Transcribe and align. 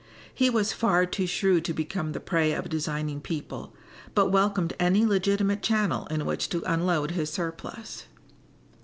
He 0.33 0.49
was 0.49 0.73
far 0.73 1.05
too 1.05 1.27
shrewd 1.27 1.63
to 1.65 1.75
become 1.75 2.13
the 2.13 2.19
prey 2.19 2.53
of 2.53 2.69
designing 2.69 3.21
people, 3.21 3.71
but 4.15 4.31
welcomed 4.31 4.73
any 4.79 5.05
legitimate 5.05 5.61
channel 5.61 6.07
in 6.07 6.25
which 6.25 6.49
to 6.49 6.63
unload 6.65 7.11
his 7.11 7.29
surplus. 7.31 8.05